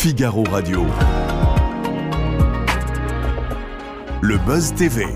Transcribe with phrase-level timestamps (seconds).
[0.00, 0.86] Figaro Radio.
[4.22, 5.06] Le Buzz TV.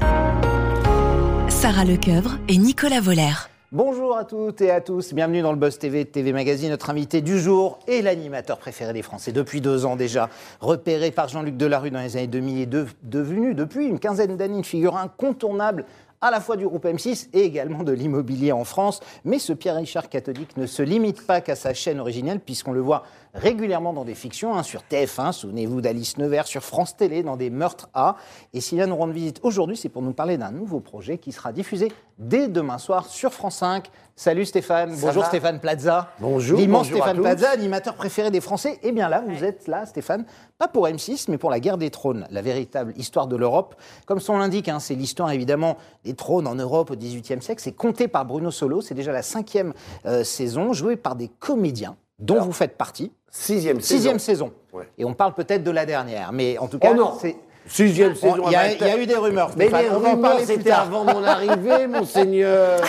[1.48, 3.30] Sarah Lecoeuvre et Nicolas Voller.
[3.70, 6.70] Bonjour à toutes et à tous, bienvenue dans le Buzz TV de TV Magazine.
[6.70, 10.28] Notre invité du jour est l'animateur préféré des Français depuis deux ans déjà.
[10.60, 14.58] Repéré par Jean-Luc Delarue dans les années 2000 et de- devenu depuis une quinzaine d'années
[14.58, 15.84] une figure incontournable
[16.24, 19.00] à la fois du groupe M6 et également de l'immobilier en France.
[19.24, 23.04] Mais ce Pierre-Richard catholique ne se limite pas qu'à sa chaîne originelle puisqu'on le voit
[23.34, 27.50] régulièrement dans des fictions, hein, sur TF1, souvenez-vous d'Alice Nevers, sur France Télé, dans des
[27.50, 28.16] meurtres A.
[28.52, 31.32] Et s'il vient nous rendre visite aujourd'hui, c'est pour nous parler d'un nouveau projet qui
[31.32, 33.90] sera diffusé dès demain soir sur France 5.
[34.14, 36.10] Salut Stéphane, Ça bonjour va Stéphane Plaza.
[36.20, 37.20] Bonjour, L'immense à Stéphane.
[37.20, 38.78] Plaza, animateur préféré des Français.
[38.82, 40.26] Et bien là, vous êtes là, Stéphane,
[40.58, 43.74] pas pour M6, mais pour la guerre des trônes, la véritable histoire de l'Europe.
[44.04, 47.62] Comme son l'indique, hein, c'est l'histoire évidemment des trônes en Europe au XVIIIe siècle.
[47.62, 48.82] C'est compté par Bruno Solo.
[48.82, 49.72] C'est déjà la cinquième
[50.04, 53.10] euh, saison, jouée par des comédiens dont Alors, vous faites partie.
[53.34, 53.94] Sixième saison.
[53.96, 54.52] Sixième saison.
[54.74, 54.88] Ouais.
[54.98, 57.34] Et on parle peut-être de la dernière, mais en tout cas, Oh non c'est.
[57.66, 58.42] Sixième saison.
[58.46, 59.52] Il y, a- avec- il y a eu des rumeurs.
[59.56, 62.80] Mais les on rumeurs, c'était avant mon arrivée, monseigneur.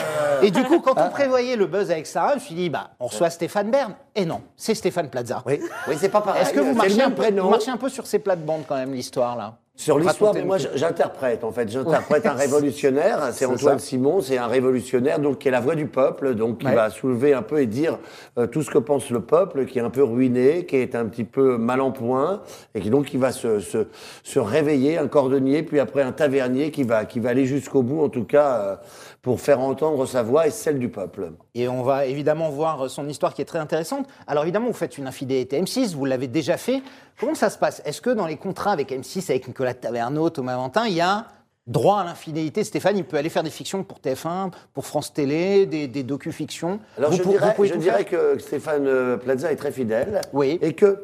[0.42, 2.90] Et du coup, quand on prévoyait le buzz avec Sarah, je me suis dit, bah,
[3.00, 3.94] on reçoit Stéphane Bern.
[4.16, 5.44] Et non, c'est Stéphane Plaza.
[5.46, 6.42] Oui, oui c'est pas pareil.
[6.42, 8.94] Est-ce que vous marchez, un prénom vous marchez un peu sur ces plates-bandes quand même,
[8.94, 9.58] l'histoire là?
[9.76, 11.68] Sur l'histoire, mais moi j'interprète en fait.
[11.68, 13.20] J'interprète un révolutionnaire.
[13.32, 13.86] C'est C'est Antoine ça.
[13.86, 16.76] Simon, c'est un révolutionnaire donc qui est la voix du peuple, donc qui Ouais.
[16.76, 17.98] va soulever un peu et dire
[18.38, 21.06] euh, tout ce que pense le peuple, qui est un peu ruiné, qui est un
[21.06, 22.42] petit peu mal en point,
[22.76, 23.88] et qui donc qui va se, se,
[24.24, 28.04] se réveiller, un cordonnier, puis après un tavernier qui va qui va aller jusqu'au bout,
[28.04, 28.76] en tout cas euh,
[29.24, 31.32] pour faire entendre sa voix et celle du peuple.
[31.56, 34.06] Et on va évidemment voir son histoire qui est très intéressante.
[34.28, 36.84] Alors évidemment, vous faites une infidélité M6, vous l'avez déjà fait.
[37.20, 37.82] Comment ça se passe?
[37.86, 41.28] Est-ce que dans les contrats avec M6, avec Nicolas Taverneau, Thomas Ventin, il y a
[41.68, 42.64] droit à l'infidélité?
[42.64, 46.80] Stéphane, il peut aller faire des fictions pour TF1, pour France Télé, des, des docu-fictions.
[46.98, 50.22] Alors Vous je pou- vous dirais, je dirais que Stéphane euh, Plaza est très fidèle.
[50.34, 50.60] Oui.
[50.62, 51.04] Et que,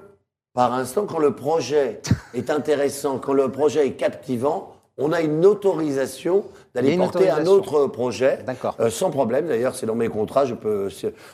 [0.53, 2.01] par instant, quand le projet
[2.33, 6.43] est intéressant, quand le projet est captivant, on a une autorisation
[6.75, 8.39] d'aller porter un autre projet.
[8.45, 8.75] D'accord.
[8.79, 10.89] Euh, sans problème, d'ailleurs, c'est dans mes contrats, je peux,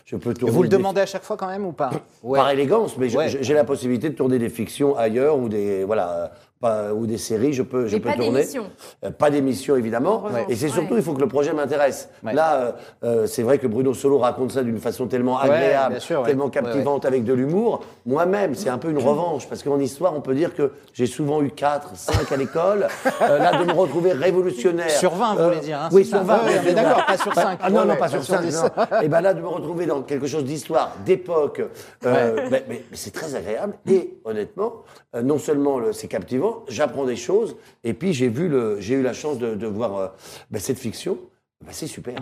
[0.06, 0.54] je peux Et tourner.
[0.56, 1.92] vous le des- demandez à chaque fois quand même ou pas
[2.24, 2.40] Ouais.
[2.40, 3.28] Par élégance, mais Ouais.
[3.42, 6.32] j'ai la possibilité de tourner des fictions ailleurs ou des, voilà,
[6.66, 8.40] pas, ou des séries, je peux, je peux pas tourner.
[8.40, 8.66] d'émissions.
[9.04, 10.24] Euh, Pas d'émission, évidemment.
[10.50, 11.00] Et c'est surtout, ouais.
[11.00, 12.10] il faut que le projet m'intéresse.
[12.24, 12.34] Ouais.
[12.34, 12.72] Là, euh,
[13.04, 16.28] euh, c'est vrai que Bruno Solo raconte ça d'une façon tellement agréable, bien sûr, ouais.
[16.28, 17.82] tellement Ouais, captivante, avec de l'humour.
[18.06, 21.42] Moi-même, c'est un peu une revanche, parce qu'en histoire, on peut dire que j'ai souvent
[21.42, 22.88] eu 4, 5 à l'école.
[23.22, 24.90] Euh, là, de me retrouver révolutionnaire.
[24.90, 26.34] Sur 20, vous voulez dire, hein, Oui, sur ça 20.
[26.38, 26.76] Ouais, bien on est sûr.
[26.76, 27.60] d'accord, pas sur 5.
[27.62, 28.42] Ah non, Ouais, non, pas sur sur 5.
[28.42, 28.64] 10.
[29.04, 31.62] Et ben là, de me retrouver dans quelque chose d'histoire, d'époque,
[32.06, 33.74] euh, mais, mais- mais c'est très agréable.
[33.90, 34.84] Et honnêtement,
[35.16, 37.56] euh, non seulement le- c'est captivant, j'apprends des choses.
[37.84, 40.08] Et puis j'ai vu le, j'ai eu la chance de, de voir euh,
[40.52, 41.18] ben, cette fiction.
[41.64, 42.16] Ben, c'est super.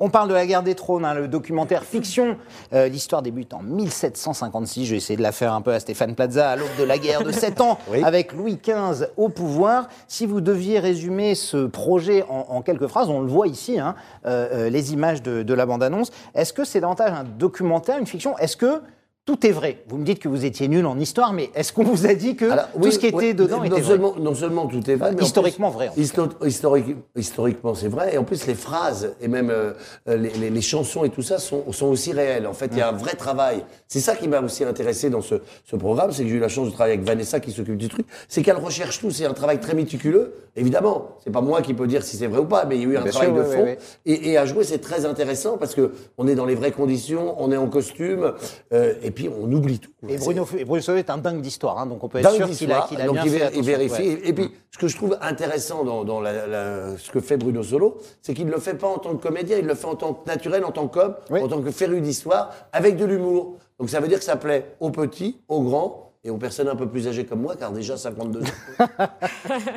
[0.00, 2.36] On parle de la guerre des trônes, hein, le documentaire fiction.
[2.74, 4.84] Euh, L'histoire débute en 1756.
[4.84, 6.98] Je vais essayer de la faire un peu à Stéphane Plaza, à l'aube de la
[6.98, 8.02] guerre de 7 ans, Oui.
[8.04, 9.88] avec Louis XV au pouvoir.
[10.08, 13.94] Si vous deviez résumer ce projet en, en quelques phrases, on le voit ici, hein,
[14.26, 16.10] euh, les images de, de la bande-annonce.
[16.34, 18.36] Est-ce que c'est davantage un documentaire, une fiction?
[18.38, 18.82] Est-ce que
[19.26, 21.82] tout est vrai Vous me dites que vous étiez nul en histoire, mais est-ce qu'on
[21.84, 23.82] vous a dit que Alors, tout oui, ce qui était oui, dedans non était vrai
[23.82, 27.88] seulement, non seulement tout est vrai, mais en Historiquement plus- vrai, en historique- historiquement, c'est
[27.88, 28.14] vrai.
[28.14, 29.72] Et en plus, les phrases et même euh,
[30.06, 32.46] les, les- les chansons et tout ça sont, sont aussi réelles.
[32.46, 33.64] En fait, il y a un vrai travail.
[33.88, 36.48] C'est ça qui m'a aussi intéressé dans ce, ce programme, c'est que j'ai eu la
[36.48, 38.06] chance de travailler avec Vanessa qui s'occupe du truc.
[38.28, 39.10] C'est qu'elle recherche tout.
[39.10, 40.34] C'est un travail très méticuleux.
[40.56, 42.84] Évidemment, c'est pas moi qui peux dire si c'est vrai ou pas, mais il y
[42.84, 43.64] a eu un Bien travail sûr, de oui, fond.
[43.64, 43.70] oui,
[44.06, 44.12] oui.
[44.12, 47.34] Et, et à jouer, c'est très intéressant parce que on est dans les vraies conditions,
[47.38, 48.34] on est en costume,
[48.72, 49.90] euh, et puis on oublie tout.
[50.08, 52.50] Et Bruno, et Bruno est un dingue d'histoire, hein, donc on peut être Dingue sûr
[52.50, 53.92] qu'il a, qu'il a Donc, bien il, fait vérifie.
[54.02, 54.20] Ouais.
[54.24, 57.62] Et puis, ce que je trouve intéressant dans, dans la- la- ce que fait Bruno
[57.62, 59.94] Solo, c'est qu'il ne le fait pas en tant que comédien, il le fait en
[59.94, 61.40] tant que naturel, en tant qu'homme, Oui.
[61.40, 63.56] en tant que féru d'histoire, avec de l'humour.
[63.78, 66.74] Donc ça veut dire que ça plaît aux petits, aux grands et aux personnes un
[66.76, 68.44] peu plus âgées comme moi, car déjà 52 ans.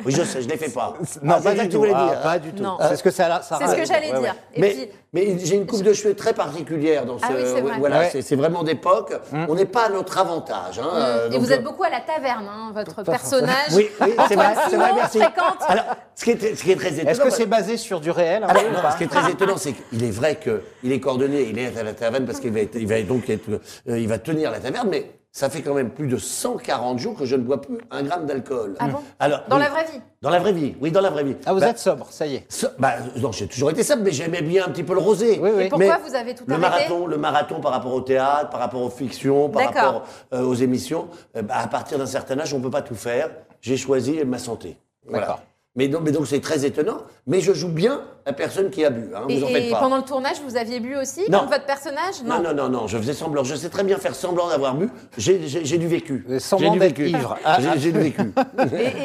[0.06, 0.94] oui, je sais, je ne les fais pas.
[1.22, 1.84] Non, Ah, c'est pas ça du tout.
[1.94, 2.20] Ah, dire.
[2.22, 2.62] pas du tout.
[2.62, 2.78] Non.
[2.88, 4.20] C'est ce que ça, ça C'est ce que j'allais Ouais, ouais.
[4.22, 4.34] dire.
[4.54, 7.24] Et mais, puis, mais j'ai une coupe de cheveux très particulière dans ce.
[7.28, 7.78] Ah oui, c'est vrai.
[7.78, 8.08] Voilà, Ouais.
[8.10, 9.12] C'est- c'est vraiment d'époque.
[9.32, 10.78] On n'est pas à notre avantage.
[10.78, 13.72] hein, euh, et vous êtes beaucoup à la taverne, hein, votre personnage.
[13.74, 15.18] Oui, oui, c'est vrai, vrai, merci.
[15.18, 15.58] fréquente.
[15.68, 15.84] Alors,
[16.14, 17.10] ce qui est, ce qui est très étonnant.
[17.10, 19.58] Est-ce que c'est basé sur du réel alors, non, pas ce qui est très étonnant,
[19.58, 22.60] c'est qu'il est vrai qu'il est coordonné, il est à la taverne parce qu'il va,
[22.60, 25.74] être- il va donc être, euh, il va tenir la taverne, mais ça fait quand
[25.74, 28.74] même plus de 140 jours que je ne bois plus un gramme d'alcool.
[28.78, 29.62] Ah bon Alors, Dans oui.
[29.62, 31.36] la vraie vie Dans la vraie vie, oui, dans la vraie vie.
[31.46, 32.46] Ah, vous Bah, êtes sobre, ça y est.
[32.78, 35.38] bah, non, j'ai toujours été simple, mais j'aimais bien un petit peu le rosé.
[35.40, 35.64] Oui, oui.
[35.64, 38.50] Et pourquoi Mais vous avez tout le arrêté marathon, le marathon par rapport au théâtre,
[38.50, 42.38] par rapport aux fictions, par rapport euh, aux émissions, euh, bah, à partir d'un certain
[42.40, 43.30] âge, on peut pas tout faire.
[43.60, 44.76] J'ai choisi ma santé.
[45.06, 45.26] Voilà.
[45.26, 45.42] D'accord.
[45.76, 46.98] Mais donc, mais donc c'est très étonnant.
[47.26, 49.08] Mais je joue bien la personne qui a bu.
[49.14, 49.80] Hein, Et, vous en faites et pas.
[49.80, 51.40] pendant le tournage, vous aviez bu aussi Non.
[51.40, 52.22] Comme votre personnage?
[52.24, 53.42] Non, non, non, non, je faisais semblant.
[53.42, 54.90] Je sais très bien faire semblant d'avoir bu.
[55.16, 56.26] J'ai du vécu.
[56.38, 57.08] Semblant J'ai du d'être vécu.
[57.16, 57.36] ivre.
[57.44, 58.20] Ah, J'ai- du vécu.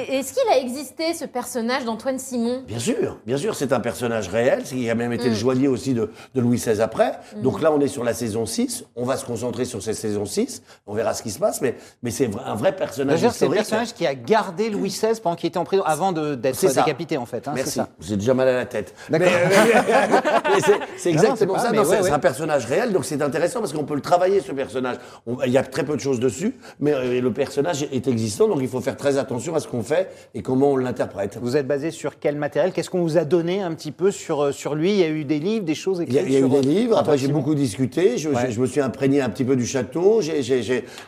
[0.10, 2.64] Est-ce qu'il a existé ce personnage d'Antoine Simon?
[2.68, 5.14] Bien sûr, bien sûr, c'est un personnage réel, c'est qui a même Mm.
[5.14, 7.14] été le joaillier aussi de, de Louis XVI après.
[7.38, 10.26] Donc là, on est sur la saison 6, on va se concentrer sur cette saison
[10.26, 13.56] 6, on verra ce qui se passe, mais, mais c'est un vrai personnage c'est historique.
[13.60, 17.26] personnage qui a gardé Louis XVI pendant qu'il était en prison, avant d'être décapité, en
[17.26, 17.48] fait.
[17.48, 17.80] hein, Merci.
[18.02, 18.94] J'ai déjà mal à la tête.
[19.20, 19.32] D'accord.
[20.56, 20.62] mais
[20.98, 21.72] c'est- Non, exactement ça.
[21.72, 22.12] Non, c'est ouais, c'est ouais.
[22.12, 24.98] un personnage réel, donc c'est intéressant parce qu'on peut le travailler ce personnage.
[25.28, 28.48] On- Il y a très peu de choses dessus, mais euh, le personnage est existant,
[28.48, 31.38] donc il faut faire très attention à ce qu'on fait et comment on l'interprète.
[31.42, 32.72] Vous êtes basé sur quel matériel?
[32.74, 34.92] Qu'est-ce qu'on vous a donné un petit peu sur, euh, sur lui?
[34.92, 36.46] Il y a eu des livres, des choses Il y a, écrites il y a
[36.46, 38.52] eu des euh, livres, après j'ai beaucoup discuté, je, je- Ouais.
[38.52, 40.22] je me suis imprégné un petit peu du château.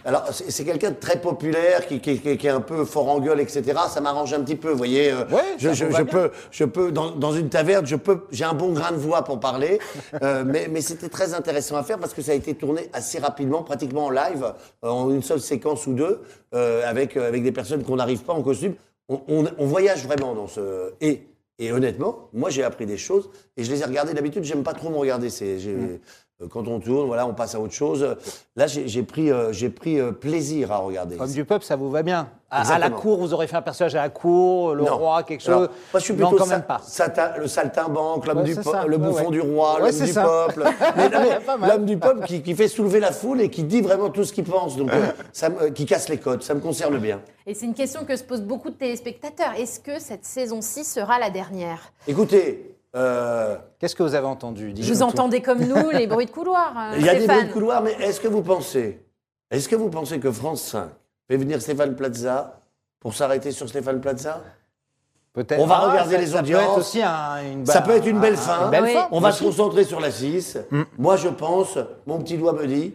[0.06, 3.20] Alors c'est quelqu'un de très populaire, qui, qui- qui- qui est un peu fort en
[3.20, 3.64] gueule, etc.
[3.90, 5.12] Ça m'arrange un petit peu, vous voyez.
[5.12, 5.24] euh,
[5.58, 8.98] je, peux, je peux dans, dans une taverne, je peux, j'ai un bon grain de
[8.98, 9.80] voix pour parler,
[10.22, 13.20] euh, mais, mais c'était très intéressant à faire parce que ça a été tourné assez
[13.20, 14.54] rapidement, pratiquement en live,
[14.84, 16.22] euh, en une seule séquence ou deux,
[16.54, 18.76] euh, avec avec des personnes qu'on n'arrive pas en costume.
[19.08, 21.28] On, voyage vraiment dans ce et
[21.58, 24.14] et honnêtement, moi j'ai appris des choses et je les ai regardées.
[24.14, 25.28] D'habitude, j'aime pas trop me regarder.
[25.28, 26.00] Mm.
[26.52, 28.16] Quand on tourne, voilà, on passe à autre chose.
[28.58, 31.18] Là, j'ai pris euh, j'ai pris euh, plaisir à regarder.
[31.20, 32.28] Homme du peuple, ça vous va bien.
[32.52, 34.98] À, à la cour, vous aurez fait un personnage à la cour, le Non.
[34.98, 35.70] roi, quelque Alors, chose.
[35.94, 37.38] moi, je suis non, plutôt quand sa- même pas.
[37.38, 39.32] le saltimbanque, l'homme Ouais, du le bouffon ouais.
[39.32, 40.24] du roi, Ouais, l'homme du ça.
[40.24, 40.64] peuple.
[41.62, 44.24] Non, l'homme du peuple qui, qui fait soulever la foule et qui dit vraiment tout
[44.24, 46.44] ce qu'il pense, donc euh, ça euh, qui casse les codes.
[46.44, 47.22] Ça me concerne bien.
[47.48, 49.54] Et c'est une question que se posent beaucoup de téléspectateurs.
[49.58, 51.92] Est-ce que cette saison 6 sera la dernière?
[52.08, 52.75] Écoutez.
[52.96, 55.02] Euh, Qu'est-ce que vous avez entendu Vous tout.
[55.02, 57.82] entendez comme nous les bruits de couloir, euh, Il y a des bruits de couloir,
[57.82, 59.04] mais est-ce que vous pensez,
[59.52, 60.90] est-ce que vous pensez que France 5
[61.28, 62.60] fait venir Stéphane Plaza
[63.00, 64.42] pour s'arrêter sur Stéphane Plaza?
[65.34, 65.60] Peut-être.
[65.60, 66.62] On va Ah, regarder ça- les ça audiences.
[66.64, 68.66] Peut être aussi un- une Ça peut être une belle un- fin.
[68.66, 68.94] Une belle Oui.
[68.94, 69.08] fin.
[69.12, 69.40] On va aussi.
[69.40, 70.58] se concentrer sur la 6.
[70.72, 70.84] Mm.
[70.98, 71.78] Moi, je pense,
[72.08, 72.94] mon petit doigt me dit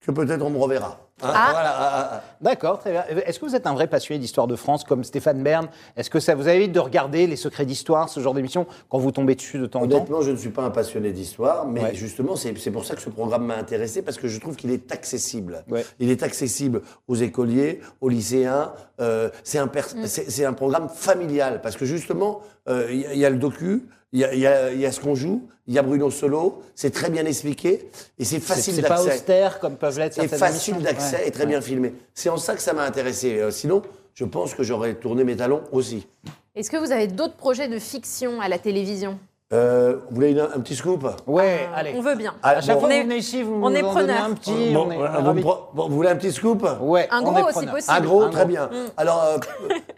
[0.00, 0.98] que peut-être on me reverra.
[1.22, 1.48] Ah.
[1.52, 2.22] voilà, ah, ah, ah.
[2.40, 3.04] D'accord, très bien.
[3.24, 5.68] Est-ce que vous êtes un vrai passionné d'histoire de France comme Stéphane Bern?
[5.96, 9.12] Est-ce que ça vous évite de regarder les secrets d'histoire, ce genre d'émission, quand vous
[9.12, 9.96] tombez dessus de temps en temps?
[9.96, 11.94] Honnêtement, je ne suis pas un passionné d'histoire, mais Ouais.
[11.94, 14.90] justement, c'est pour ça que ce programme m'a intéressé, parce que je trouve qu'il est
[14.90, 15.64] accessible.
[15.70, 15.86] Ouais.
[16.00, 18.72] Il est accessible aux écoliers, aux lycéens.
[19.00, 19.68] euh, c'est un,
[20.06, 23.38] c'est un programme familial, parce que justement, euh, il y, a- il y a le
[23.38, 25.78] docu, il y a, il y a- il y a ce qu'on joue, il y
[25.78, 27.88] a Bruno Solo, c'est très bien expliqué,
[28.18, 29.14] et c'est C'est facile c'est pas d'accès.
[29.14, 30.92] austère comme peuvent l'être C'est certaines facile émissions.
[30.92, 31.28] d'accès Ouais.
[31.28, 31.94] et très bien filmé.
[32.14, 33.38] C'est en ça que ça m'a intéressé.
[33.38, 33.82] Euh, sinon,
[34.14, 36.06] je pense que j'aurais tourné mes talons aussi.
[36.54, 39.18] Est-ce que vous avez d'autres projets de fiction à la télévision?
[39.52, 41.06] Euh, vous voulez une- un petit scoop?
[41.26, 41.92] Ouais, Euh, allez.
[41.96, 42.34] On veut bien.
[42.42, 42.80] À chaque bon.
[42.80, 44.72] fois On que est- vous venez ici, vous on nous est un petit.
[44.72, 46.66] Bon, on est- euh, on est vous, bon, voulez un petit scoop?
[46.80, 47.74] Ouais, Un on gros, est si preneurs.
[47.74, 47.92] possible.
[47.96, 48.48] Un gros, Un très gros.
[48.48, 48.70] bien.
[48.96, 49.38] Alors, euh,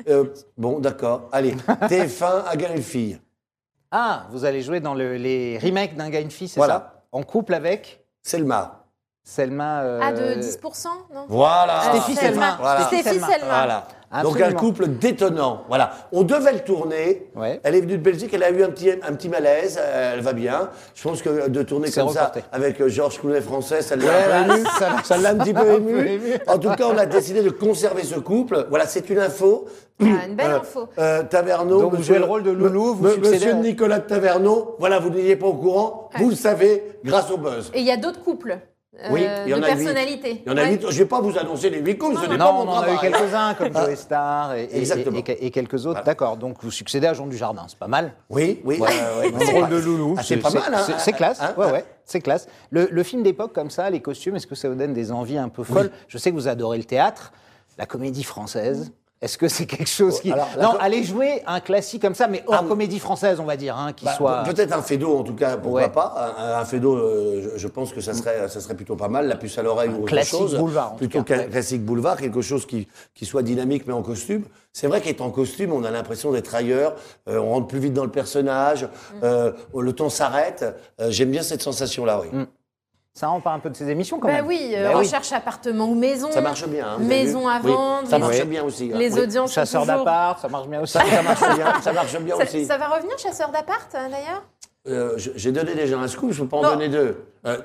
[0.09, 0.25] euh,
[0.59, 1.29] bon, d'accord.
[1.33, 1.55] Allez,
[1.89, 3.19] TF1 a gagné une fille.
[3.99, 6.75] Ah, vous allez jouer dans le- les remakes d'un gars et une fille, c'est Voilà.
[6.75, 7.05] ça?
[7.13, 8.05] En couple avec?
[8.23, 8.76] Selma.
[9.37, 9.83] Selma.
[9.83, 11.81] euh, Ah, de 10%, non Voilà.
[11.91, 12.57] Stéphie Selma.
[12.61, 12.81] Voilà.
[12.87, 13.27] Stéphie Selma.
[13.45, 13.89] Voilà.
[14.23, 15.65] Donc un couple détonnant.
[15.67, 15.91] Voilà.
[16.13, 17.27] On devait le tourner.
[17.35, 17.61] Ouais.
[17.65, 20.21] Elle est venue de Belgique, elle a eu un petit, un petit malaise, euh, elle
[20.21, 20.71] va bien.
[20.95, 22.41] Je pense que de tourner comme reporté.
[22.41, 24.67] ça avec euh, Georges Clooney français, ça l'a Ouais, un peu là, ému.
[25.05, 26.35] ça l'a- un petit peu ému.
[26.47, 28.67] En tout cas, on a décidé de conserver ce couple.
[28.71, 29.67] Voilà, c'est une info.
[30.01, 30.89] Ah, une belle Euh, info.
[30.99, 31.81] euh, Taverneau.
[31.81, 35.11] Donc, vous jouez le rôle de Loulou, vous me- Monsieur Nicolas de Taverneau, voilà, vous
[35.11, 37.73] n'étiez pas au courant, vous le savez, grâce au buzz.
[37.75, 38.59] Et il y a d'autres couples
[39.05, 39.75] euh, Oui, il y en de a huit.
[39.77, 40.43] personnalités.
[40.47, 40.71] Il y en a Ouais.
[40.73, 40.81] huit.
[40.83, 42.75] Je ne vais pas vous annoncer les huit couples, ce n'est pas Non, mon on
[42.75, 45.87] en a eu quelques-uns, comme Joe Star et, et- et- et quelques autres.
[45.91, 46.03] Voilà.
[46.05, 48.13] D'accord, donc vous succédez à Jean Dujardin, c'est pas mal.
[48.31, 48.79] Oui, oui.
[48.79, 50.15] Ouais, ouais, un c'est rôle pas- de loulou.
[50.19, 50.87] Ah, c'est pas mal, hein.
[50.99, 52.49] C'est classe, Hein, ouais, ouais, c'est classe.
[52.71, 55.39] Le, le film d'époque comme ça, les costumes, est-ce que ça vous donne des envies
[55.39, 55.91] un peu folles?
[56.09, 57.33] Je sais que vous adorez le théâtre,
[57.79, 58.93] la comédie française.
[59.27, 60.31] Est-ce que c'est quelque chose qui...
[60.31, 63.45] Alors, la non, allez jouer un classique comme ça, mais hors Ah, comédie française, on
[63.45, 64.45] va dire, hein, qui Bah, soit...
[64.45, 65.89] Peut-être un Fédo, en tout cas, pourquoi Ouais.
[65.89, 66.33] pas.
[66.39, 69.27] Un, un Fédo, euh, je, je pense que ça serait, ça serait plutôt pas mal.
[69.27, 70.57] La puce à l'oreille ou autre classique chose.
[70.57, 74.45] boulevard, en Plutôt qu'un classique boulevard, quelque chose qui, qui soit dynamique mais en costume.
[74.73, 76.95] C'est vrai qu'étant en costume, on a l'impression d'être ailleurs.
[77.29, 78.85] euh, on rentre plus vite dans le personnage.
[78.85, 78.89] Mm.
[79.25, 80.65] euh, le temps s'arrête.
[81.09, 82.29] J'aime bien cette sensation-là, oui.
[82.39, 82.47] Mm.
[83.17, 85.33] Ça rend pas un peu de ces émissions quand Bah même oui, euh, Bah recherche
[85.33, 86.31] appartement ou maison.
[86.31, 86.87] Ça marche bien.
[86.87, 88.07] hein, Maison à Oui, vendre.
[88.07, 88.45] Ça marche Oui.
[88.45, 88.91] bien aussi.
[88.93, 88.99] hein.
[88.99, 89.21] Les Oui.
[89.23, 90.93] audiences Chasseur toujours- d'appart, ça marche bien aussi.
[90.93, 91.81] Ça, ça marche bien.
[91.81, 92.67] Ça marche bien Ça, aussi.
[92.67, 94.43] ça va revenir, chasseur d'appart, euh, d'ailleurs?
[94.89, 96.69] Euh, J'ai donné déjà un scoop, je ne peux pas en Non.
[96.73, 97.25] donner deux.
[97.47, 97.57] Euh,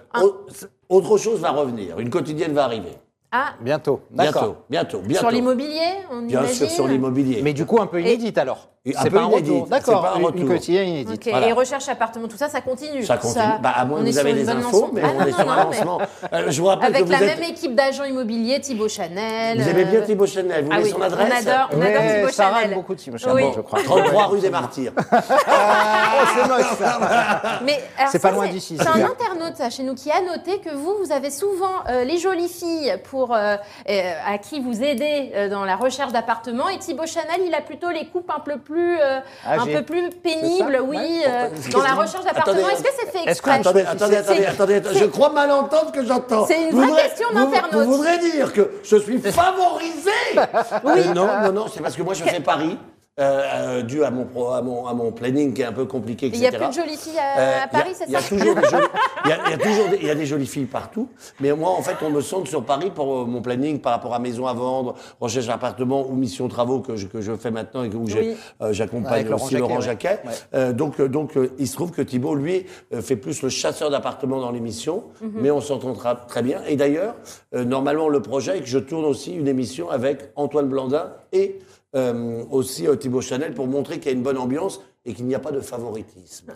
[0.87, 2.97] autre chose va revenir, une quotidienne va arriver.
[3.33, 4.01] Ah, Bientôt.
[4.11, 5.19] Bientôt, bientôt, bientôt.
[5.19, 5.79] sur l'immobilier,
[6.11, 7.39] on Bien imagine sûr, sur l'immobilier.
[7.41, 8.67] Mais du coup, un peu inédite alors.
[8.83, 9.67] C'est peu pas un inédite, retour.
[9.67, 10.01] D'accord.
[10.01, 11.29] pas un Une- quotidienne inédite.
[11.29, 11.47] Voilà.
[11.47, 13.03] Et recherche appartement, tout ça, ça continue.
[13.05, 13.43] Ça continue.
[13.61, 15.25] bah, à moins on que est vous sur avez des infos, mais Ah, on non,
[15.27, 16.01] est sur non, un mais- lancement.
[16.33, 17.39] Euh, je vous rappelle Avec que vous la êtes...
[17.39, 19.61] même équipe d'agents immobiliers, Thibaut Chanel.
[19.61, 22.01] Vous aimez bien euh, Thibaut Chanel, vous Ah voulez son on adresse adore, on adore
[22.01, 22.69] Ouais, Thibaut Sarah Chanel.
[22.71, 23.79] aime beaucoup Thibaut Chanel, je crois.
[23.83, 24.93] 33 rue des Martyrs.
[25.03, 26.99] Oh, c'est moche ça.
[28.11, 30.69] C'est ça, pas loin d'ici, C'est un internaute ça, chez nous qui a noté que
[30.73, 33.55] vous, vous avez souvent euh, les jolies filles pour euh,
[33.89, 37.61] euh, à qui vous aidez euh, dans la recherche d'appartements et Thibaut Chanel, il a
[37.61, 41.51] plutôt les coupes un peu plus euh, un peu plus pénibles, oui, Ouais.
[41.71, 42.57] dans la recherche d'appartements.
[42.57, 43.51] Attendez, Est-ce que c'est fait que- exprès?
[43.59, 46.45] Attendez, attendez, attendez, attendez, je crois mal entendre ce que j'entends.
[46.47, 47.73] C'est une vraie voudrez- question d'internaute.
[47.85, 52.13] Vous voudrez dire que je suis favorisé Euh, Non, non, non, c'est parce que moi
[52.13, 52.77] je fais Paris,
[53.19, 55.85] euh, euh, dû à mon, pro- à, mon, à mon planning qui est un peu
[55.85, 56.49] compliqué, Il etc.
[56.49, 58.39] n'y a plus de jolies filles à, Euh, à Paris, c'est il ça Il y
[58.39, 58.85] a toujours des jolies,
[59.25, 61.09] il y a, il y a toujours des, il y a des jolies filles partout.
[61.41, 64.13] Mais moi, en fait, on me sonde sur Paris pour euh, mon planning par rapport
[64.13, 67.83] à maison à vendre, recherche d'appartement ou mission travaux que je, que je fais maintenant
[67.83, 68.35] et que- où Oui.
[68.61, 70.27] euh, j'accompagne Avec Laurent aussi Laurent Jacquet, Jacquet.
[70.27, 70.33] ouais.
[70.55, 73.49] Euh, donc, euh, donc euh, il se trouve que Thibault, lui, euh, fait plus le
[73.49, 75.31] chasseur d'appartements dans l'émission, Mhm.
[75.35, 76.61] mais on s'entendra très bien.
[76.65, 77.15] Et d'ailleurs,
[77.53, 81.59] euh, normalement, le projet est que je tourne aussi une émission avec Antoine Blandin et
[81.95, 85.25] euh, aussi euh, Thibault Chanel pour montrer qu'il y a une bonne ambiance et qu'il
[85.25, 86.53] n'y a pas de favoritisme.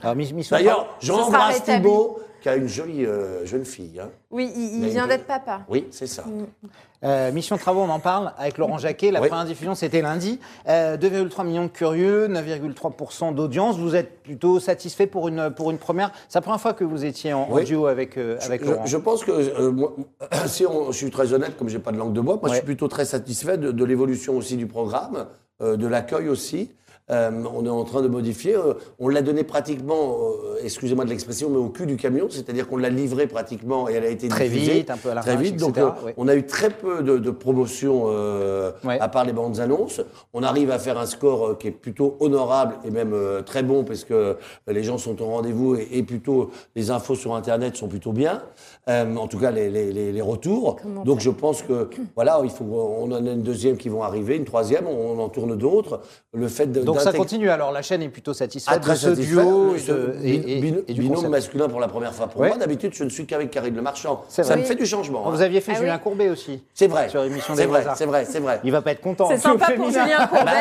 [0.58, 1.90] D'ailleurs, j'embrasse rétabli.
[2.46, 4.00] Qui a une jolie euh, jeune fille.
[4.00, 4.10] hein.
[4.30, 5.62] Oui, il, vient d'être papa.
[5.68, 6.24] Oui, c'est ça.
[7.04, 9.10] Euh, Mission Travaux, on en parle avec Laurent Jacquet.
[9.10, 9.30] La Oui.
[9.30, 10.40] première diffusion, c'était lundi.
[10.70, 13.80] Euh, 2,3 millions de curieux, 9,3% d'audience.
[13.80, 16.12] Vous êtes plutôt satisfait pour une, pour une première?
[16.30, 17.64] C'est la première fois que vous étiez en, en Oui.
[17.64, 18.86] duo avec, euh, avec je, Laurent.
[18.86, 19.96] je pense que, euh, moi,
[20.46, 22.58] si on- je suis très honnête, comme j'ai pas de langue de bois, moi je
[22.58, 25.26] suis plutôt très satisfait de, de l'évolution aussi du programme,
[25.64, 26.70] euh, de l'accueil aussi.
[27.12, 28.56] Euh, on est en train de modifier.
[28.56, 32.68] euh, on l'a donné pratiquement, euh, excusez-moi de l'expression, mais au cul du camion, c'est-à-dire
[32.68, 35.32] qu'on l'a livré pratiquement et elle a été Très diffusée vite, un peu à très
[35.34, 35.58] l'arrache, vite.
[35.58, 36.14] Donc euh, ouais.
[36.18, 39.00] on a eu très peu de, de promotions euh, Ouais.
[39.00, 40.02] à part les bandes annonces.
[40.34, 43.62] On arrive à faire un score euh, qui est plutôt honorable et même euh, très
[43.62, 44.34] bon parce que euh,
[44.68, 48.42] les gens sont au rendez-vous et, et plutôt les infos sur Internet sont plutôt bien.
[48.90, 50.78] Euh, en tout cas, les, les, les, les retours.
[50.82, 54.02] Comment Donc je pense que voilà, il faut on en a une deuxième qui vont
[54.04, 56.02] arriver, une troisième, on en tourne d'autres.
[56.34, 57.50] Le fait de Donc ça continue.
[57.50, 59.32] Alors la chaîne est plutôt satisfaite ah, de ce satisfait.
[59.32, 59.76] duo
[60.24, 60.38] et,
[60.94, 61.32] du binôme concept.
[61.32, 62.50] masculin pour la première fois pour Ouais.
[62.50, 62.58] moi.
[62.58, 64.24] D'habitude, je ne suis qu'avec Karine Le Marchand.
[64.28, 64.58] Ça vrai.
[64.58, 65.24] me fait du changement.
[65.30, 65.46] Vous hein.
[65.46, 66.02] aviez fait Ah Julien oui.
[66.04, 66.64] Courbet aussi.
[66.74, 67.10] C'est vrai.
[67.10, 68.60] Sur l'émission C'est des vrai, c'est vrai, c'est vrai.
[68.64, 69.28] Il va pas être content.
[69.30, 69.88] C'est sympa pour.
[69.90, 70.46] Julien Courbet.
[70.46, 70.52] Bah,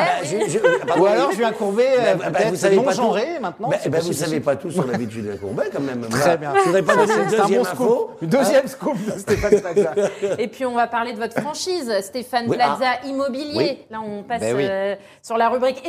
[0.63, 1.01] bah, pardon.
[1.01, 2.97] Ou alors Julien Courbet, Bah, euh, vous savez pas tout.
[3.01, 3.69] genré maintenant.
[3.69, 6.01] Vous savez pas tout sur la vie de Julien Courbet quand même.
[6.09, 6.53] Très bien.
[6.55, 8.09] Je voudrais pas donner une C'est un deuxième bon info.
[8.21, 9.93] deuxième scoop de Stéphane Plaza.
[10.39, 13.53] Et puis on va parler de votre franchise, Stéphane Plaza Immobilier.
[13.55, 13.77] Oui.
[13.89, 15.81] Là, on passe Ben euh, sur la rubrique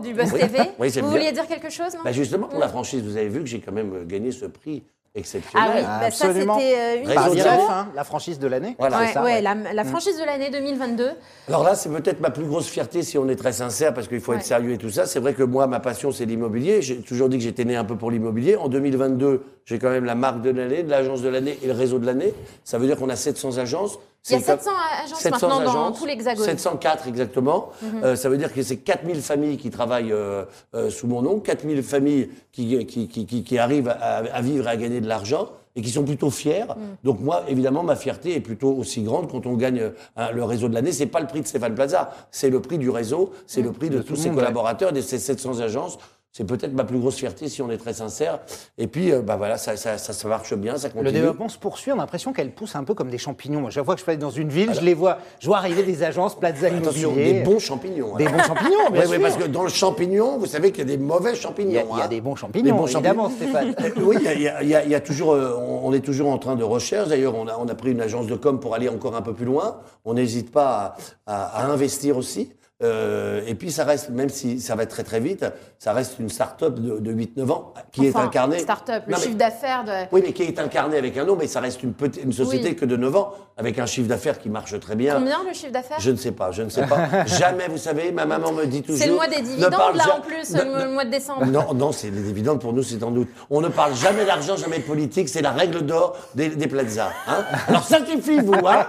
[0.00, 0.40] du Buzz Oui.
[0.40, 0.58] TV.
[0.78, 1.02] Oui, Vous bien.
[1.10, 3.60] vouliez dire quelque chose, non Bah, justement, pour la franchise, vous avez vu que j'ai
[3.60, 4.82] quand même euh, gagné ce prix
[5.16, 5.68] exceptionnel.
[5.70, 6.58] Ah oui, bah, ça Absolument.
[6.58, 7.34] c'était euh, une Réseau.
[7.36, 8.74] IRF, hein, la franchise de l'année.
[8.80, 8.98] Voilà.
[8.98, 9.42] Ouais, c'est ça, ouais, ouais.
[9.42, 11.10] la, la franchise de l'année 2022.
[11.48, 14.20] Alors là, c'est peut-être ma plus grosse fierté si on est très sincère, parce qu'il
[14.20, 14.38] faut Ouais.
[14.38, 15.06] être sérieux et tout ça.
[15.06, 16.82] C'est vrai que moi, ma passion, c'est l'immobilier.
[16.82, 18.56] J'ai toujours dit que j'étais né un peu pour l'immobilier.
[18.56, 21.72] En 2022, j'ai quand même la marque de l'année, de l'agence de l'année et le
[21.72, 22.34] réseau de l'année.
[22.64, 23.98] Ça veut dire qu'on a 700 agences.
[24.28, 24.70] Il y a C'est comme- 700
[25.04, 26.40] agences 700 maintenant dans agences, tout l'Hexagone.
[26.46, 26.50] Mhm.
[26.58, 27.70] 704 exactement.
[28.02, 30.44] Euh, ça veut dire que c'est 4000 familles qui travaillent euh,
[30.74, 34.66] euh, sous mon nom, 4000 familles qui, qui, qui, qui, qui arrivent à, à vivre
[34.66, 36.64] et à gagner de l'argent et qui sont plutôt fiers.
[36.68, 36.96] Mhm.
[37.02, 39.90] Donc moi, évidemment, ma fierté est plutôt aussi grande quand on gagne
[40.32, 40.92] le réseau de l'année.
[40.92, 43.66] C'est pas le prix de Stéphane Plaza, c'est le prix du réseau, c'est Mhm.
[43.66, 44.34] le prix de, tous ses ouais.
[44.36, 45.98] collaborateurs, de ces 700 agences.
[46.36, 48.40] C'est peut-être ma plus grosse fierté si on est très sincère.
[48.76, 51.04] Et puis, euh, bah voilà, ça, ça, ça, ça marche bien, ça continue.
[51.04, 51.92] Le développement se poursuit.
[51.92, 53.60] On a l'impression qu'elle pousse un peu comme des champignons.
[53.60, 55.18] Moi, chaque fois que je passe dans une ville, je les vois.
[55.38, 57.32] Je vois arriver des agences, Plaza Attention, Immobilier.
[57.34, 58.16] des bons champignons.
[58.16, 59.10] Des bons champignons, bien Oui, sûr.
[59.16, 61.70] oui, parce que dans le champignon, vous savez qu'il y a des mauvais champignons.
[61.70, 62.08] Il y a, il y a hein.
[62.08, 63.74] des bons Des champignons, bons évidemment, Stéphane.
[63.84, 65.34] Euh, Oui, il y a- il y, a- il y a- il y a toujours,
[65.34, 67.10] on on est toujours en train de recherche.
[67.10, 69.34] D'ailleurs, on a, on a pris une agence de com pour aller encore un peu
[69.34, 69.76] plus loin.
[70.04, 72.50] On n'hésite pas à, à- à investir aussi.
[72.84, 75.44] Euh, et puis, ça reste, même si ça va être très très vite,
[75.78, 78.58] ça reste une start-up de, de 8-9 ans qui est incarnée.
[78.58, 79.92] Start-up, le Non, mais- chiffre d'affaires de.
[80.12, 82.68] Oui, mais qui est incarnée avec un nom, mais ça reste une, petite, une société
[82.70, 82.76] Oui.
[82.76, 85.14] que de 9 ans, avec un chiffre d'affaires qui marche très bien.
[85.14, 85.96] Combien le chiffre d'affaires?
[85.98, 87.08] Je ne sais pas, je ne sais pas.
[87.26, 89.00] Jamais, vous savez, ma maman me dit toujours.
[89.00, 91.46] C'est le mois des dividendes, parle là, ja- en plus, ne- le mois de décembre.
[91.46, 93.28] Non, non, c'est les dividendes pour nous, c'est en doute.
[93.50, 97.10] On ne parle jamais d'argent, jamais de politique, c'est la règle d'or des, des plazas.
[97.28, 98.86] Hein Alors sacrifiez-vous, hein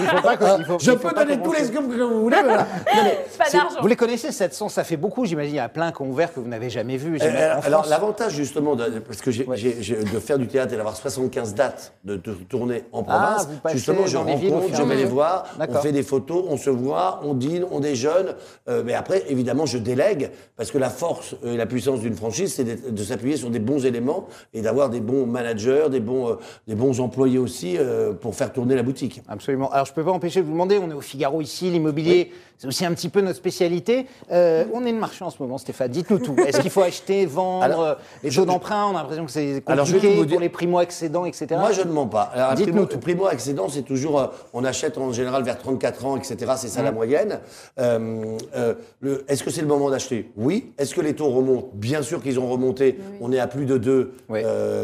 [0.00, 1.94] Il faut pas que- il faut- Je il faut peux pas donner tous les scoops
[1.94, 2.62] que vous voulez, voilà.
[2.94, 3.80] Non, mais Pas C'est- d'argent.
[3.80, 5.54] Vous les connaissez 700, ça fait beaucoup, j'imagine.
[5.54, 7.18] Il y a plein qui ont ouvert que vous n'avez jamais vu.
[7.22, 10.76] Euh, alors l'avantage justement, de, parce que j'ai, j'ai- j'ai- de faire du théâtre et
[10.76, 14.96] d'avoir 75 dates de, de tourner en Ah, province, passez justement je rencontre, je vais
[14.96, 15.82] les voir, on D'accord.
[15.82, 18.34] fait des photos, on se voit, on dîne, on déjeune,
[18.68, 22.54] euh, mais après évidemment je délègue parce que la force et la puissance d'une franchise
[22.54, 26.34] c'est de s'appuyer sur des bons éléments et d'avoir des bons managers, des bons, euh,
[26.66, 29.22] des bons employés aussi euh, pour faire tourner la boutique.
[29.28, 29.70] Absolument.
[29.70, 32.27] Alors, je ne peux pas empêcher de vous demander, on est au Figaro ici, l'immobilier,
[32.56, 34.06] c'est aussi un petit peu notre spécialité.
[34.32, 36.34] Euh, on est le marché en ce moment, Stéphane, dites-nous tout.
[36.46, 37.94] Est-ce qu'il faut acheter, vendre, Alors, euh,
[38.24, 38.86] les taux d'emprunt?
[38.86, 41.46] On a l'impression que c'est Alors, je compliqué vous pour dire- les primo-accédants, etc.
[41.52, 42.22] Moi, je ne mens pas.
[42.34, 46.36] Alors, Dites-nous primo, primo-accédant, c'est toujours, euh, on achète en général vers 34 ans, etc.
[46.56, 47.38] C'est ça la moyenne.
[47.78, 50.30] Euh, euh, le- Est-ce que c'est le moment d'acheter?
[50.36, 50.72] Oui.
[50.78, 51.68] Est-ce que les taux remontent?
[51.74, 52.98] Bien sûr qu'ils ont remonté.
[53.20, 54.12] On est à plus de 2.
[54.28, 54.40] Oui.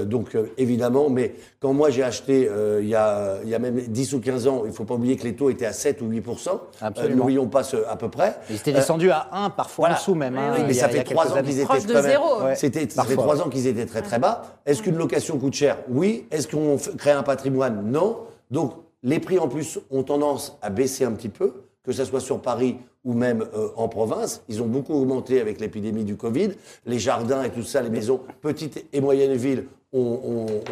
[0.07, 2.49] donc, évidemment, mais quand moi j'ai acheté
[2.81, 4.95] il, y a, il y a même 10 ou 15 ans, il ne faut pas
[4.95, 7.25] oublier que les taux étaient à 7 ou 8% Absolument.
[7.35, 8.37] N'oublions pas ce, à peu près.
[8.49, 9.95] Ils étaient Euh, descendu à 1, parfois voilà.
[9.97, 10.37] en dessous même.
[10.37, 12.01] hein, oui, mais il y a- ça a fait trois ans qu'ils étaient Proche de
[12.01, 12.43] zéro.
[12.45, 12.55] Ouais.
[12.57, 14.43] C'était, ça fait trois ans qu'ils étaient très très bas.
[14.67, 15.79] Est-ce qu'une location coûte cher?
[15.89, 16.27] Oui.
[16.31, 17.83] Est-ce qu'on crée un patrimoine?
[17.91, 18.19] Non.
[18.51, 21.53] Donc les prix en plus ont tendance à baisser un petit peu,
[21.85, 24.43] que ce soit sur Paris ou même euh, en province.
[24.49, 26.51] Ils ont beaucoup augmenté avec l'épidémie du Covid.
[26.87, 30.21] Les jardins et tout ça, les maisons petites et moyennes villes ont,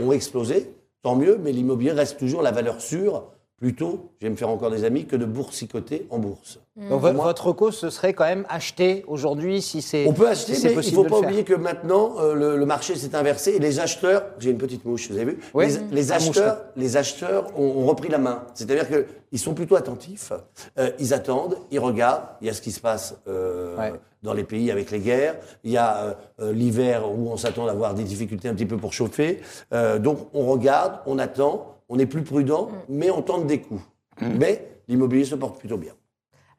[0.00, 0.73] ont- ont explosé.
[1.02, 3.25] Tant mieux, mais l'immobilier reste toujours la valeur sûre,
[3.66, 6.59] plutôt, je vais me faire encore des amis, que de boursicoter en bourse.
[6.76, 10.54] Donc, vo- votre cause, ce serait quand même acheter aujourd'hui si c'est On peut acheter,
[10.54, 13.14] si c'est mais il possible faut pas oublier que maintenant euh, le, le marché s'est
[13.14, 15.66] inversé et les acheteurs, j'ai une petite mouche, vous avez vu Oui.
[15.69, 18.42] les, les Un acheteurs, les acheteurs ont, ont repris la main.
[18.54, 20.33] C'est-à-dire que ils sont plutôt attentifs,
[20.78, 22.25] euh, ils attendent, ils regardent.
[22.40, 23.92] Il y a ce qui se passe euh, Ouais.
[24.25, 25.37] dans les pays avec les guerres.
[25.62, 28.92] Il y a l'hiver où on s'attend à avoir des difficultés un petit peu pour
[28.92, 29.40] chauffer.
[29.73, 33.83] Euh, donc on regarde, on attend, on est plus prudent, mais on tente des coups.
[34.21, 35.93] Mais l'immobilier se porte plutôt bien.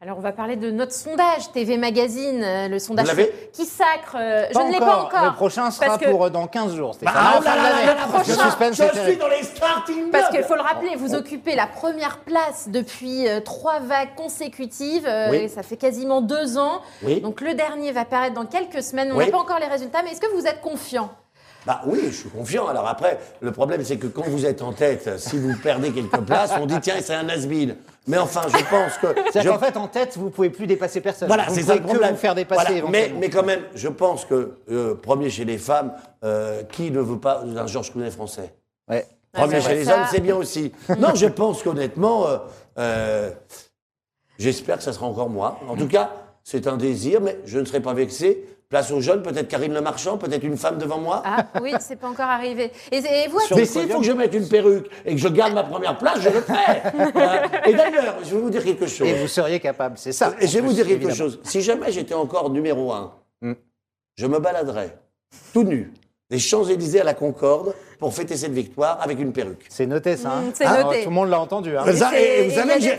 [0.02, 3.64] Alors, on va parler de notre sondage TV Magazine, euh, le sondage Vous l'avez qui
[3.66, 4.18] sacre.
[4.20, 5.24] euh, je ne l'ai pas encore.
[5.24, 6.98] Le prochain sera que, pour euh, dans 15 jours.
[7.02, 10.62] Bah, là là là prochain, suspense je suis dans les starting Parce qu'il faut le
[10.62, 15.10] rappeler, vous occupez la première place depuis euh, trois vagues consécutives.
[15.32, 15.38] Oui.
[15.38, 16.82] et ça fait quasiment deux ans.
[17.04, 17.22] Oui.
[17.22, 19.10] Donc le dernier va paraître dans quelques semaines.
[19.14, 19.28] On Oui.
[19.28, 21.12] n'a pas encore les résultats, mais est-ce que vous êtes confiant?
[21.66, 22.68] Bah oui, je suis confiant.
[22.68, 26.20] Alors après, le problème, c'est que quand vous êtes en tête, si vous perdez quelques
[26.26, 27.46] places, on dit tiens, c'est un has
[28.08, 29.08] Mais enfin, je pense que.
[29.16, 31.28] je- C'est-à-dire qu'en fait, en tête, vous pouvez plus dépasser personne.
[31.30, 32.12] Voilà, vous c'est ça le problème.
[32.12, 35.94] vous faire dépasser Voilà, mais, quand même, je pense que euh, premier chez les femmes,
[36.26, 38.54] euh, qui ne veut pas d'un Georges Clooney français?
[38.90, 39.06] Ouais.
[39.32, 39.96] Premier Ouais, chez les ça.
[40.00, 40.72] hommes, c'est bien aussi.
[41.00, 42.38] non, je pense qu'honnêtement, euh,
[42.78, 43.32] euh,
[44.38, 45.60] j'espère que ça sera encore moi.
[45.70, 46.12] En tout cas,
[46.44, 48.46] c'est un désir, mais je ne serai pas vexé.
[48.74, 51.22] Place aux jeunes, peut-être Karine Le Marchand, peut-être une femme devant moi.
[51.24, 52.72] Ah oui, c'est pas encore arrivé.
[52.92, 55.28] Et, et vous, Sur Mais s'il faut que je mette une perruque et que je
[55.28, 56.82] garde ma première place, je le ferai.
[57.16, 59.08] Euh, et d'ailleurs, je vais vous dire quelque chose.
[59.08, 60.34] Et vous seriez capable, c'est ça.
[60.40, 61.16] Et je vais vous dire quelque évidemment.
[61.16, 61.40] chose.
[61.44, 63.54] Si jamais j'étais encore numéro un, Hmm.
[64.16, 64.98] je me baladerais
[65.54, 65.94] tout nu
[66.32, 69.66] des Champs-Élysées à la Concorde pour fêter cette victoire avec une perruque.
[69.70, 70.30] C'est noté, ça.
[70.32, 70.42] hein.
[70.42, 71.04] Mm, c'est Ah, noté.
[71.04, 71.78] Tout le monde l'a entendu.
[71.78, 71.86] Hein.
[71.88, 72.90] Et Ça, et vous savez je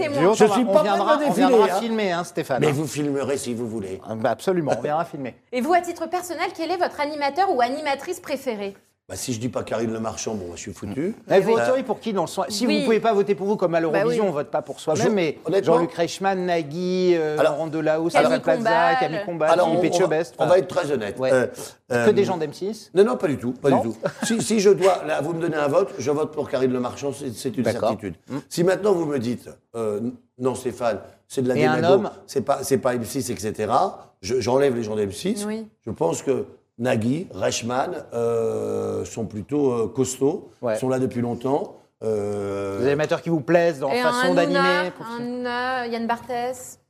[0.45, 1.81] on va- suis on pas viendra, prêt de on défiler, viendra hein.
[1.81, 2.61] filmer, hein, Stéphane.
[2.63, 2.73] Mais hein.
[2.75, 4.01] vous filmerez si vous voulez.
[4.09, 5.35] Ah, bah, absolument, on viendra filmer.
[5.53, 8.75] Et vous, à titre personnel, quel est votre animateur ou animatrice préférée?
[9.07, 11.15] Bah, si je dis pas Karine Le Marchand, bon, je suis foutu.
[11.31, 11.61] Eh, vous oui.
[11.61, 12.73] voteriez pour qui dans le son Si Oui.
[12.77, 14.29] vous ne pouvez pas voter pour vous, comme à l'Eurovision, Bah oui.
[14.31, 18.41] on vote pas pour soi-même, Je- mais Jean-Luc Reichmann, Nagui, euh, Alors- Laurent Delahousse, Camille
[18.41, 18.95] Plaza.
[18.99, 20.35] Camille Combal, Philippe Etchebest.
[20.39, 21.19] on va être très honnête.
[21.19, 21.31] Ouais.
[21.35, 21.47] Euh,
[21.91, 22.93] que euh, des gens d'M6?
[22.95, 23.97] Non, non, pas du tout, pas Non du tout.
[24.23, 26.81] Si, si je dois, là, vous me donnez un vote, je vote pour Karine Le
[26.81, 28.15] Marchand, c'est une certitude.
[28.49, 30.01] Si maintenant vous me dites, euh,
[30.39, 32.11] non Stéphane, c'est de la Et un démago, homme?
[32.27, 33.71] c'est pas, c'est pas M6, etc.
[34.23, 35.45] je- J'enlève les gens d'M6.
[35.47, 35.69] Oui.
[35.85, 36.47] Je pense que
[36.79, 40.77] Nagui, Reichmann euh, sont plutôt euh, costauds, Ouais.
[40.77, 41.77] sont là depuis longtemps.
[42.03, 44.91] Euh, Des animateurs qui vous plaisent dans la façon d'animer.
[45.19, 46.81] Hanouna, Yann Barthès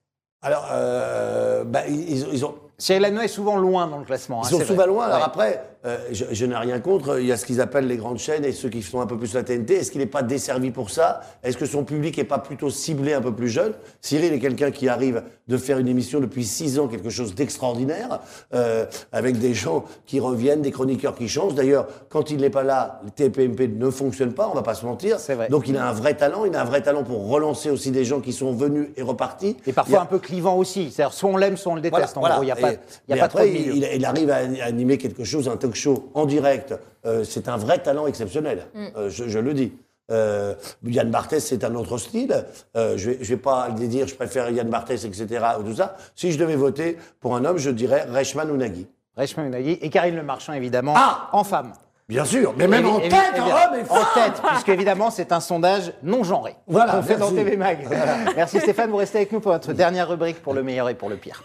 [0.46, 4.42] alors, euh, bah, ils, ils ont- ils Cyril Hanouna est souvent loin dans le classement.
[4.42, 4.86] Ils hein, sont c'est souvent vrai.
[4.88, 5.04] loin.
[5.06, 5.24] Alors Ouais.
[5.24, 7.18] après, euh, je, je n'ai rien contre.
[7.20, 9.18] Il y a ce qu'ils appellent les grandes chaînes et ceux qui font un peu
[9.18, 9.74] plus la TNT.
[9.74, 11.20] Est-ce qu'il n'est pas desservi pour ça?
[11.42, 13.72] Est-ce que son public n'est pas plutôt ciblé un peu plus jeune?
[14.00, 18.20] Cyril est quelqu'un qui arrive de faire une émission depuis six ans, quelque chose d'extraordinaire,
[18.54, 21.54] euh, avec des gens qui reviennent, des chroniqueurs qui changent.
[21.54, 24.86] D'ailleurs, quand il n'est pas là, le TPMP ne fonctionne pas, on va pas se
[24.86, 25.18] mentir.
[25.20, 25.48] C'est vrai.
[25.48, 26.44] Donc il a un vrai talent.
[26.46, 29.56] Il a un vrai talent pour relancer aussi des gens qui sont venus et repartis.
[29.66, 30.90] Et parfois a- un peu clivant aussi.
[30.90, 32.14] C'est-à-dire, soit on l'aime, soit on le déteste.
[32.16, 32.76] voilà, en gros, il n'y a voilà.
[32.76, 33.74] pas, Et- il y a mais pas après, trop de milieu.
[33.74, 36.74] il, il arrive à animer quelque chose, un talk show en direct.
[37.06, 38.66] Euh, c'est un vrai talent exceptionnel.
[38.74, 38.86] Mm.
[38.96, 39.72] Euh, je, je le dis.
[40.10, 42.44] Euh, Yann Barthès, c'est un autre style.
[42.76, 45.44] Euh, je ne vais, je vais pas le dire, je préfère Yann Barthès, etc.
[45.58, 45.96] ou tout ça.
[46.14, 48.86] Si je devais voter pour un homme, je dirais Reichmann ou Nagui.
[49.16, 49.78] Reichmann et Nagui.
[49.80, 51.72] Et Karine Le Marchand, évidemment, Ah en femme.
[52.06, 55.32] Bien sûr, mais même en tête, évi- homme et En femme tête, puisque évidemment c'est
[55.32, 56.54] un sondage non genré.
[56.66, 57.36] Voilà, qu'on fait dans merci.
[57.46, 57.88] TV Mag.
[58.36, 61.08] Merci Stéphane, vous restez avec nous pour notre dernière rubrique pour le meilleur et pour
[61.08, 61.42] le pire.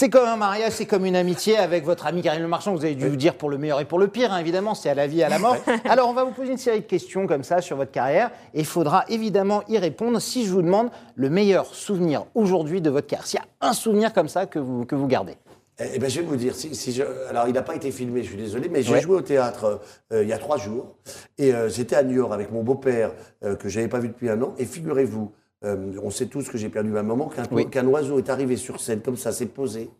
[0.00, 2.72] C'est comme un mariage, c'est comme une amitié avec votre ami Karine Le Marchand.
[2.74, 4.88] Vous avez dû vous dire pour le meilleur et pour le pire, hein, évidemment, c'est
[4.88, 5.58] à la vie, à la mort.
[5.84, 8.60] Alors, on va vous poser une série de questions comme ça sur votre carrière et
[8.60, 13.08] il faudra évidemment y répondre si je vous demande le meilleur souvenir aujourd'hui de votre
[13.08, 13.26] carrière.
[13.26, 15.34] S'il y a un souvenir comme ça que vous, que vous gardez.
[15.78, 18.22] Eh ben, je vais vous dire, si, si je- alors il n'a pas été filmé,
[18.22, 19.00] je suis désolé, mais j'ai Ouais.
[19.02, 19.82] joué au théâtre
[20.14, 20.94] euh, il y a trois jours
[21.36, 23.12] et euh, j'étais à New York avec mon beau-père
[23.44, 24.54] euh, que j'avais pas vu depuis un an.
[24.56, 25.30] Et figurez-vous,
[25.64, 27.66] euh, on sait tous que j'ai perdu ma maman, qu'un Oui.
[27.92, 29.90] oiseau est arrivé sur scène comme ça, s'est posé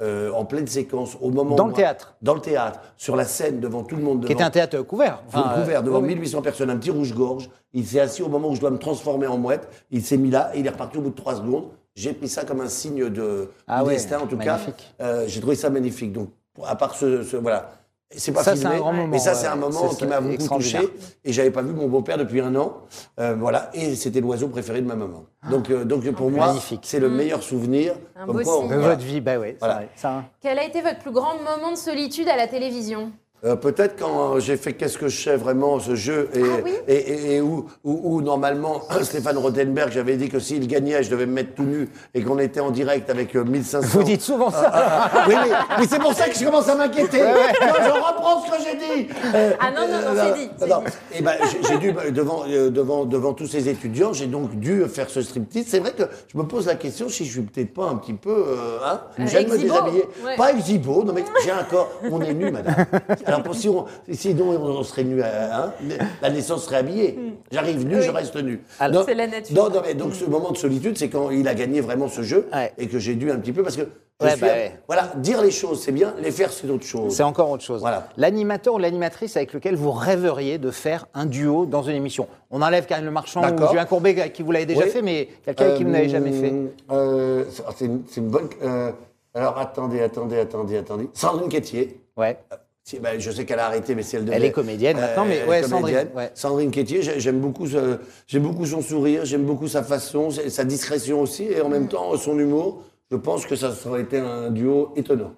[0.00, 3.24] euh, en pleine séquence au moment Dans le moi- théâtre dans le théâtre, sur la
[3.24, 5.22] scène devant tout le monde, Qui était un théâtre couvert.
[5.28, 6.14] Full Enfin, couvert, euh, devant oui, oui.
[6.14, 7.50] 1800 personnes, un petit rouge-gorge.
[7.72, 9.68] Il s'est assis au moment où je dois me transformer en mouette.
[9.90, 11.68] Il s'est mis là et il est reparti au bout de trois secondes.
[11.94, 14.94] J'ai pris ça comme un signe de Ah ouais, destin, en tout magnifique.
[14.98, 15.04] cas.
[15.04, 16.12] Euh, J'ai trouvé ça magnifique.
[16.12, 16.30] Donc,
[16.64, 17.70] à part ce, ce- voilà.
[18.16, 19.52] C'est pas Ça, filmé, c'est un grand moment, mais ça, c'est ouais.
[19.52, 20.78] un moment qui m'a beaucoup touché.
[21.24, 22.82] Et j'avais pas vu mon beau-père depuis un an.
[23.20, 23.70] Euh, voilà.
[23.74, 25.24] Et c'était l'oiseau préféré de ma maman.
[25.50, 26.48] Donc, euh, donc pour moi, Ah.
[26.48, 26.80] Magnifique.
[26.84, 27.94] c'est le meilleur souvenir.
[28.16, 28.68] Un Comme beau quoi, on-.
[28.68, 29.74] De votre vie, bah oui, c'est Voilà.
[29.76, 29.88] vrai.
[29.96, 33.10] Ça, Quel a été votre plus grand moment de solitude à la télévision?
[33.44, 36.70] Euh, Peut-être quand j'ai fait Qu'est-ce que je sais vraiment, ce jeu, et, Ah oui
[36.86, 41.10] et, et- et où, où- où, normalement Stéphane Rothenberg, j'avais dit que s'il gagnait, je
[41.10, 43.88] devais me mettre tout nu et qu'on était en direct avec euh, 1500.
[43.98, 44.70] Vous dites souvent ça.
[44.72, 45.50] Ah, oui, mais,
[45.80, 47.18] mais c'est pour ça que je commence à m'inquiéter.
[47.18, 49.08] Je reprends ce que j'ai dit.
[49.34, 50.78] Euh, Ah non, non, non, euh, c'est dit, non.
[50.80, 51.18] dit.
[51.18, 51.32] Et ben,
[51.68, 55.20] j'ai- dû, bah, devant, euh, devant, devant tous ces étudiants, j'ai donc dû faire ce
[55.20, 55.64] striptease.
[55.66, 58.14] C'est vrai que je me pose la question si je suis peut-être pas un petit
[58.14, 58.30] peu.
[58.30, 60.04] euh, hein, Euh, J'aime me déshabiller.
[60.24, 60.36] ouais.
[60.36, 61.90] Pas exhibo, non mais j'ai un corps.
[62.10, 62.74] On est nu, madame.
[63.34, 65.22] Alors, pour- si on, sinon, on, serait nu.
[65.22, 65.72] Hein,
[66.20, 67.18] la naissance serait habillée.
[67.50, 68.62] J'arrive nu, je reste nu.
[69.06, 69.56] C'est la nature.
[69.56, 72.22] Non, non, mais donc ce moment de solitude, c'est quand il a gagné vraiment ce
[72.22, 72.72] jeu Ouais.
[72.78, 73.82] et que j'ai dû un petit peu parce que.
[73.82, 74.78] je Ouais, bah ouais.
[74.86, 77.12] Voilà, dire les choses, c'est bien, les faire, c'est autre chose.
[77.12, 77.80] C'est encore autre chose.
[77.80, 78.08] Voilà.
[78.16, 82.28] L'animateur ou l'animatrice avec lequel vous rêveriez de faire un duo dans une émission?
[82.50, 83.66] On enlève Karine Le Marchand ou.
[83.68, 84.90] Julien Courbet avec qui vous l'avez déjà Oui.
[84.90, 86.52] fait, mais quelqu'un qui vous n'avez jamais fait.
[86.92, 87.44] Euh,
[87.76, 88.48] c'est- une, bonne.
[88.62, 88.92] euh,
[89.34, 91.08] alors attendez, attendez, attendez, attendez.
[91.14, 92.00] Sandrine Quétier.
[92.16, 92.38] Ouais.
[92.84, 94.36] Si, ben, je sais qu'elle a arrêté, mais si elle devait.
[94.36, 95.98] Elle est comédienne maintenant, mais elle est ouais, comédienne.
[96.00, 96.30] Sandrine, ouais.
[96.34, 100.64] Sandrine Quétier, j'ai- j'aime beaucoup, ce- j'aime beaucoup son sourire, j'aime beaucoup sa façon, sa
[100.64, 102.82] discrétion aussi, et en même temps son humour.
[103.10, 105.32] Je pense que ça aurait été un duo étonnant.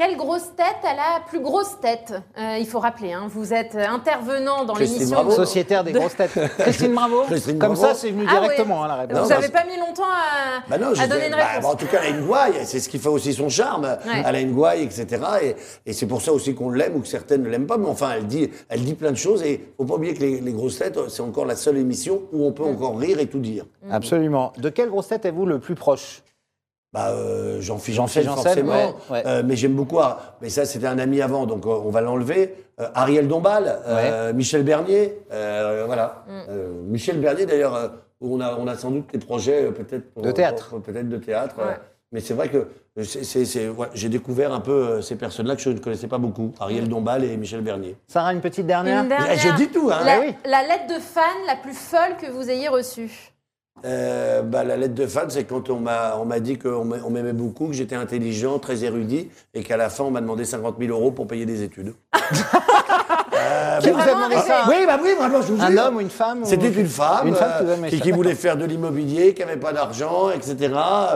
[0.00, 3.74] Quelle grosse tête a la plus grosse tête Euh, Il faut rappeler, hein, vous êtes
[3.76, 5.16] intervenant dans Christine l'émission.
[5.16, 5.30] Bravo.
[5.32, 6.30] Sociétaire des grosses têtes.
[6.58, 7.24] Christine Bravo.
[7.24, 7.88] Christine Comme Bravo.
[7.88, 8.40] ça, c'est venu Ah ouais.
[8.40, 9.18] directement hein, la réponse.
[9.18, 11.62] Vous Non, n'avez pas mis longtemps à, Bah non, à donner une bah, réponse.
[11.64, 13.84] bah, en tout cas, elle a une gouaille, c'est ce qui fait aussi son charme.
[13.84, 14.22] Ouais.
[14.24, 15.06] Elle a une gouaille, etc.
[15.42, 17.76] Et, et c'est pour ça aussi qu'on l'aime ou que certaines ne l'aiment pas.
[17.76, 19.42] Mais enfin, elle dit, elle dit plein de choses.
[19.42, 22.46] Et faut pas oublier que les, les grosses têtes, c'est encore la seule émission où
[22.46, 23.66] on peut encore rire et tout dire.
[23.90, 24.54] Absolument.
[24.56, 26.22] De quelle grosse tête êtes-vous le plus proche?
[26.92, 28.72] Bah, euh, Jean-Philippe Jean-Philippe Janssen, Janssen, forcément.
[28.72, 29.22] ouais, ouais.
[29.26, 29.98] Euh, mais j'aime beaucoup.
[30.42, 32.54] Mais ça, c'était un ami avant, donc euh, on va l'enlever.
[32.80, 36.24] Euh, Ariel Dombal, euh, Michel Bernier, euh, voilà.
[36.26, 36.32] Mm.
[36.48, 37.88] Euh, Michel Bernier, d'ailleurs, euh,
[38.20, 40.70] on a, on a sans doute des projets euh, peut-être pour- De théâtre.
[40.70, 41.54] pour- peut-être de théâtre.
[41.60, 41.72] euh,
[42.10, 42.66] mais c'est vrai que
[43.04, 46.18] c'est- c'est- c'est- ouais, j'ai découvert un peu ces personnes-là que je ne connaissais pas
[46.18, 46.52] beaucoup.
[46.58, 47.96] Ariel Dombal et Michel Bernier.
[48.08, 49.36] Sarah, une petite dernière Une dernière.
[49.38, 50.00] Je dis tout, hein.
[50.04, 50.34] La, oui.
[50.44, 53.29] la lettre de fan la plus folle que vous ayez reçue
[53.84, 56.98] Euh, bah, la lettre de fan, c'est quand on m'a on m'a dit qu'on m'a-
[57.04, 60.44] on m'aimait beaucoup, que j'étais intelligent, très érudit, et qu'à la fin, on m'a demandé
[60.44, 61.94] 50 000 euros pour payer des études.
[63.80, 65.82] Vous a vraiment demandé ça Oui, bah oui, vraiment, je vous Un jure.
[65.86, 67.96] homme ou une femme ou- C'était une femme, Une femme qui vous euh, demandé qui,
[67.98, 70.56] ça, qui voulait faire de l'immobilier, qui n'avait pas d'argent, etc.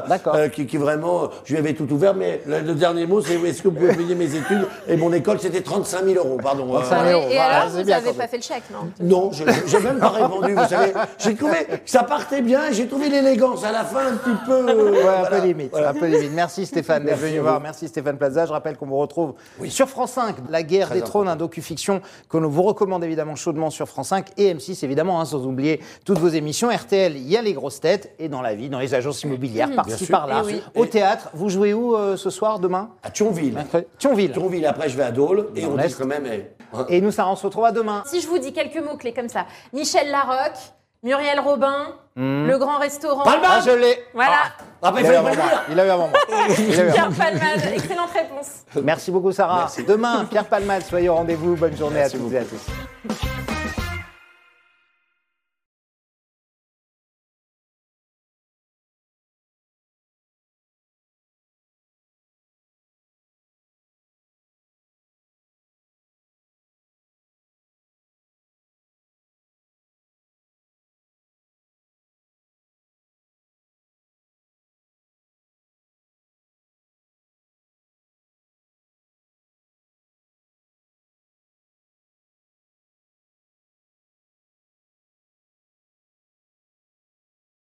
[0.08, 0.34] D'accord.
[0.36, 3.34] Euh, qui, qui vraiment, je lui avais tout ouvert, mais le, le dernier mot, c'est
[3.34, 6.66] est-ce que vous pouvez payer mes études Et mon école, c'était 35 000 euros, pardon.
[6.72, 7.30] 35 Euh, 000 euros.
[7.30, 9.98] Et alors, c'est vous bien n'avez pas fait le chèque, non non, je- j'ai même
[9.98, 10.92] pas répondu, vous savez.
[11.18, 14.52] J'ai trouvé que ça partait bien, j'ai trouvé l'élégance à la fin un petit peu.
[14.68, 15.40] euh, Ouais, un voilà.
[15.40, 16.32] peu limite, un peu limite.
[16.32, 17.60] Merci Stéphane d'être Merci venu à voir.
[17.60, 18.46] Merci Stéphane Plaza.
[18.46, 19.34] Je rappelle qu'on vous retrouve
[19.68, 23.70] sur France 5, La guerre des trônes, un docu-fiction que l'on vous recommande évidemment chaudement
[23.70, 26.70] sur France 5 et M6 évidemment, hein, sans oublier toutes vos émissions.
[26.70, 29.74] RTL, il y a les grosses têtes et dans la vie, dans les agences immobilières,
[29.74, 30.16] par-ci sûr.
[30.16, 30.42] par-là.
[30.44, 30.62] Eh oui.
[30.74, 32.90] Au théâtre, vous jouez où euh, ce soir, demain?
[33.02, 33.64] À Thionville.
[33.98, 34.33] Thionville.
[34.33, 36.26] Thionville, après je vais à Dole, et on dit quand même.
[36.26, 36.87] eh, hein.
[36.88, 38.02] Et nous, Sarah, on se retrouve à demain.
[38.07, 40.59] Si je vous dis quelques mots-clés comme ça Michel Larocque,
[41.02, 43.24] Muriel Robin, le grand restaurant.
[43.24, 44.37] Palma Ah, je l'ai Voilà.
[44.59, 45.37] Ah, bah, Il il a eu avant moi.
[45.37, 45.62] dire.
[45.70, 46.18] Il a eu avant moi.
[46.29, 47.11] Il a eu avant Pierre.
[47.11, 48.49] Palmade, excellente réponse.
[48.83, 49.68] Merci beaucoup, Sarah.
[49.87, 51.57] Demain, Pierre Palmade, soyez au rendez-vous.
[51.57, 53.34] Bonne journée à toutes et à tous.